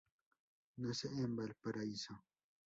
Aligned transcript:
Nace 0.81 1.09
en 1.23 1.35
Valparaíso. 1.37 2.13